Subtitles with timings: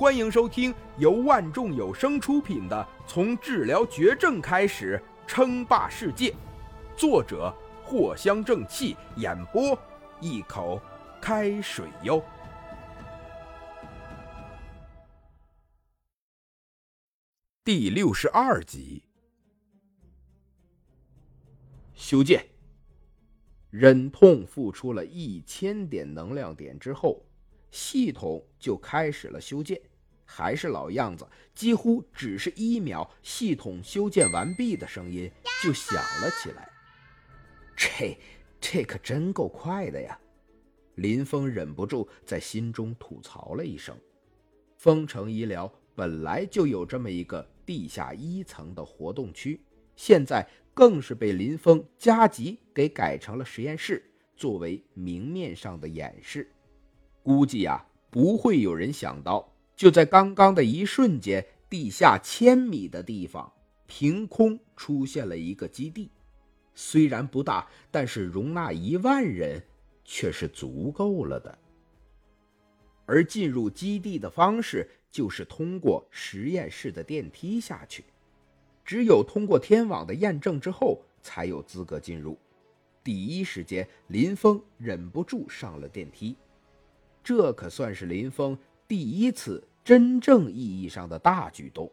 [0.00, 6.30] 欢迎收听由万众有声出品的《从治疗绝症开始称霸世界》，
[6.96, 9.78] 作者藿香正气，演播
[10.18, 10.80] 一口
[11.20, 12.24] 开水哟。
[17.62, 19.02] 第六十二集，
[21.92, 22.42] 修建。
[23.68, 27.22] 忍痛付出了一千点能量点之后，
[27.70, 29.78] 系统就开始了修建。
[30.32, 31.26] 还是老样子，
[31.56, 35.28] 几乎只是一秒，系统修建完毕的声音
[35.60, 36.70] 就响了起来。
[37.76, 38.16] 这
[38.60, 40.16] 这可真够快的呀！
[40.94, 43.96] 林峰忍不住在心中吐槽了一声。
[44.76, 49.60] 丰城医疗本来就有这么一个地下一层的活动区，
[49.96, 56.48] 现在更是被林峰加急给改成了实验室，作为明面上的掩饰。
[57.22, 59.52] 估计呀，不会有人想到。
[59.80, 63.50] 就在刚刚的一瞬间，地下千米的地方
[63.86, 66.10] 凭空出现了一个基地，
[66.74, 69.58] 虽然不大，但是容纳一万人
[70.04, 71.58] 却是足够了的。
[73.06, 78.04] 而进入基地的方式就是通过实验室的电梯下去，
[78.84, 82.36] 只有通过天网的验证之后，才有资格进入。
[83.02, 86.36] 第一时间，林峰忍不住上了电梯，
[87.24, 89.66] 这可算是林峰第一次。
[89.82, 91.90] 真正意义上的大举动，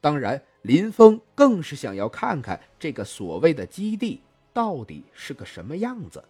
[0.00, 4.20] 当然，林峰更是想要看看这个所谓的基地
[4.52, 6.22] 到底是个什么样子。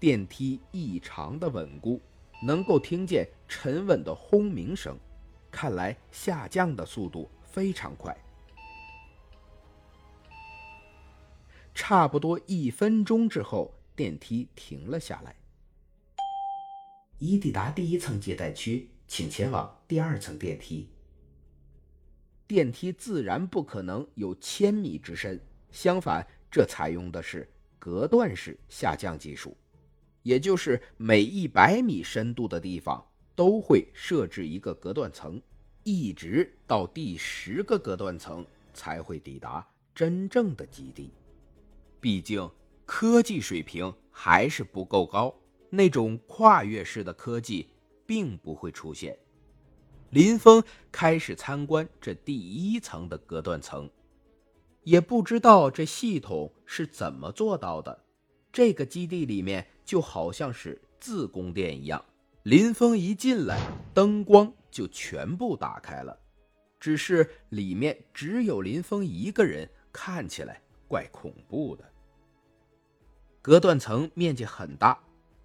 [0.00, 2.00] 电梯异常的稳固，
[2.42, 4.96] 能够听见沉稳的轰鸣声，
[5.50, 8.16] 看来下降的速度非常快。
[11.74, 15.34] 差不多一分钟之后，电梯停了下来。
[17.18, 20.88] 已抵达第一层接待区，请前往第二层电梯。
[22.46, 25.40] 电梯自然不可能有千米之深，
[25.70, 27.46] 相反，这采用的是
[27.78, 29.56] 隔断式下降技术，
[30.22, 35.40] 也就是每一百米深度的地方都会设置一个隔断层，
[35.82, 41.12] 一直到第十个隔断层才会抵达真正的基地。
[42.00, 42.48] 毕竟
[42.86, 45.34] 科技水平还是不够高。
[45.70, 47.68] 那种跨越式的科技
[48.06, 49.18] 并不会出现。
[50.10, 53.90] 林峰开始参观这第一层的隔断层，
[54.82, 58.04] 也不知道这系统是怎么做到的。
[58.50, 62.02] 这个基地里面就好像是自宫殿一样，
[62.44, 63.60] 林峰一进来，
[63.92, 66.18] 灯光就全部打开了，
[66.80, 71.84] 只是里面只有林峰一个人，看起来怪恐怖的。
[73.42, 74.98] 隔断层面积很大。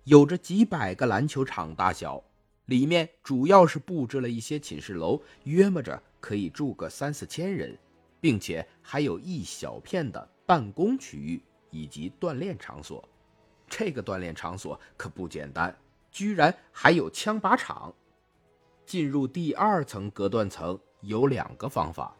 [0.05, 2.21] 有着几百个篮球场大小，
[2.65, 7.77] 里面主要是布置了一些寝室楼，约摸着可以住个三四千人，
[8.19, 13.07] 并且还有一小片的办公区域以及锻炼场所。
[13.65, 15.73] 这个锻炼场所可不简单，
[16.11, 17.93] 居然还有枪靶场。
[18.85, 22.13] 进入第二层隔断层有两个方法，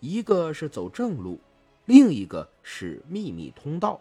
[0.00, 1.40] 一个是走正路，
[1.86, 3.98] 另一个是秘密通道，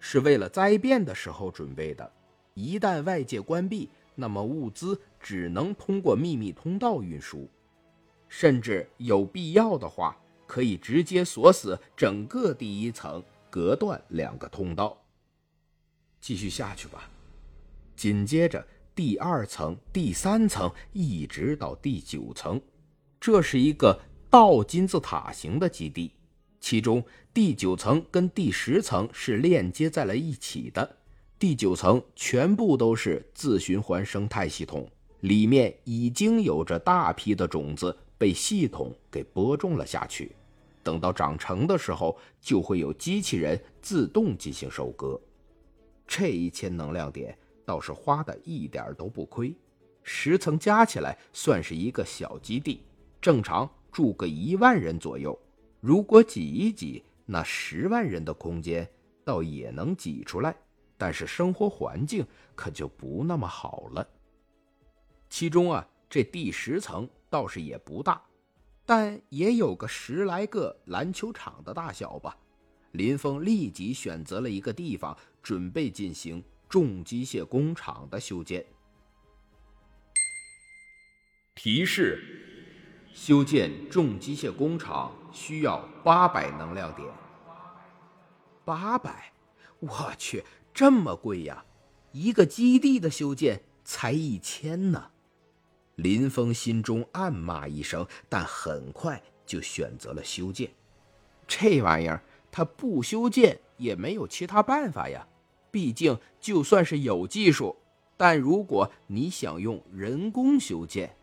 [0.00, 2.10] 是为了灾变的时候准备的。
[2.54, 7.48] 一旦外界关闭，那么物资只能通过秘密通道运输，
[8.28, 14.98] 甚至有必要的话，可以直接锁死整个第一层，隔断两个通道。
[16.20, 17.08] 继续下去吧。
[17.96, 22.60] 紧接着，第二层、第三层，一直到第九层，
[23.18, 23.98] 这是一个
[24.28, 26.12] 倒金字塔形的基地，
[26.60, 30.98] 其中第九层跟第十层是链接在了一起的。
[31.42, 34.88] 第九层全部都是自循环生态系统，
[35.22, 40.30] 里面已经有着大批的种子被系统给播种了下去。
[40.84, 45.20] 等到长成的时候，就会有机器人自动进行收割。
[46.06, 49.52] 这一千能量点倒是花的一点都不亏，
[50.04, 52.82] 十层加起来算是一个小基地，
[53.20, 55.36] 正常住个一万人左右。
[55.80, 58.88] 如果挤一挤，那十万人的空间
[59.24, 60.54] 倒也能挤出来。
[61.02, 64.08] 但是生活环境可就不那么好了。
[65.28, 68.22] 其中啊，这第十层倒是也不大，
[68.86, 72.38] 但也有个十来个篮球场的大小吧。
[72.92, 78.64] 林峰立即选择了一个地方，准备进行重机械工厂的修建。
[81.56, 82.22] 提示：
[83.12, 87.08] 修建重机械工厂需要八百能量点。
[88.64, 89.32] 八百，
[89.80, 90.44] 我去！
[90.74, 91.64] 这么贵呀！
[92.12, 95.10] 一个基地的修建才一千呢。
[95.96, 100.70] 林峰心中暗骂一声，但很快就选择了修建。
[101.46, 105.26] 这玩意儿他不修建也没有其他办法呀。
[105.70, 107.76] 毕竟就算是有技术，
[108.16, 111.14] 但如果你想用人工修建，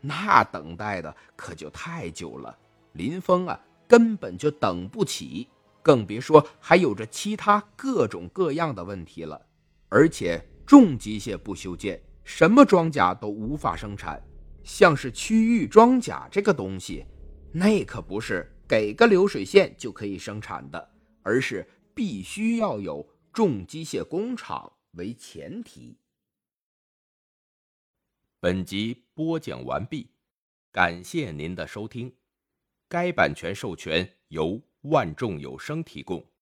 [0.00, 2.56] 那等待的可就太久了。
[2.92, 5.48] 林峰啊，根本就等不起，
[5.86, 9.46] 更别说还有着其他各种各样的问题了。
[9.88, 12.02] 而且重机械不修建。
[12.24, 14.20] 什么装甲都无法生产，
[14.64, 17.06] 像是区域装甲这个东西，
[17.52, 20.90] 那可不是给个流水线就可以生产的，
[21.22, 25.96] 而是必须要有重机械工厂为前提。
[28.40, 30.10] 本集播讲完毕，
[30.72, 32.12] 感谢您的收听，
[32.88, 36.26] 该版权授权由万众有声提供。